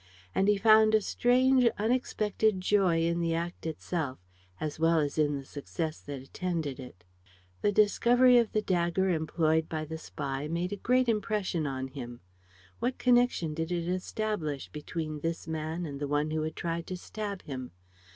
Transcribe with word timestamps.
And 0.33 0.47
he 0.47 0.57
found 0.57 0.95
a 0.95 0.99
strange 1.01 1.67
unexpected 1.77 2.59
joy 2.59 3.03
in 3.03 3.19
the 3.19 3.35
act 3.35 3.67
itself 3.67 4.17
as 4.59 4.79
well 4.79 4.97
as 4.97 5.19
in 5.19 5.37
the 5.37 5.45
success 5.45 5.99
that 6.01 6.19
attended 6.23 6.79
it. 6.79 7.03
The 7.61 7.71
discovery 7.71 8.39
of 8.39 8.51
the 8.51 8.63
dagger 8.63 9.09
employed 9.09 9.69
by 9.69 9.85
the 9.85 9.99
spy 9.99 10.47
made 10.47 10.73
a 10.73 10.77
great 10.77 11.07
impression 11.07 11.67
on 11.67 11.87
him. 11.89 12.21
What 12.79 12.97
connection 12.97 13.53
did 13.53 13.71
it 13.71 13.87
establish 13.87 14.69
between 14.69 15.19
this 15.19 15.47
man 15.47 15.85
and 15.85 15.99
the 15.99 16.07
one 16.07 16.31
who 16.31 16.41
had 16.41 16.55
tried 16.55 16.87
to 16.87 16.97
stab 16.97 17.43
him? 17.43 17.69